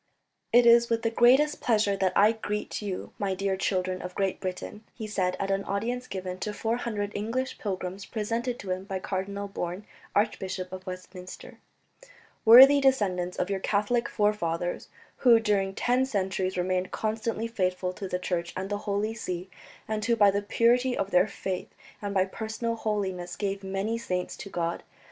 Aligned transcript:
"It 0.51 0.65
is 0.65 0.89
with 0.89 1.03
the 1.03 1.11
greatest 1.11 1.61
pleasure 1.61 1.95
that 1.95 2.13
I 2.15 2.31
greet 2.31 2.81
you, 2.81 3.13
my 3.19 3.35
dear 3.35 3.55
children 3.55 4.01
of 4.01 4.15
Great 4.15 4.39
Britain," 4.39 4.83
he 4.95 5.05
said 5.05 5.37
at 5.39 5.51
an 5.51 5.63
audience 5.65 6.07
given 6.07 6.39
to 6.39 6.53
four 6.53 6.77
hundred 6.77 7.11
English 7.13 7.59
pilgrims 7.59 8.05
presented 8.07 8.57
to 8.57 8.71
him 8.71 8.85
by 8.85 8.97
Cardinal 8.97 9.47
Bourne, 9.47 9.85
Archbishop 10.15 10.71
of 10.73 10.87
Westminster, 10.87 11.59
"worthy 12.45 12.81
descendants 12.81 13.37
of 13.37 13.51
your 13.51 13.59
Catholic 13.59 14.09
forefathers 14.09 14.87
who 15.17 15.39
during 15.39 15.75
ten 15.75 16.07
centuries 16.07 16.57
remained 16.57 16.89
constantly 16.89 17.45
faithful 17.45 17.93
to 17.93 18.07
the 18.07 18.17
Church 18.17 18.53
and 18.57 18.71
the 18.71 18.79
Holy 18.89 19.13
See, 19.13 19.51
and 19.87 20.03
who 20.03 20.15
by 20.15 20.31
the 20.31 20.41
purity 20.41 20.97
of 20.97 21.11
their 21.11 21.27
faith 21.27 21.69
and 22.01 22.11
by 22.11 22.25
personal 22.25 22.73
holiness 22.75 23.35
gave 23.35 23.63
many 23.63 23.99
saints 23.99 24.35
to 24.37 24.49
God. 24.49 24.81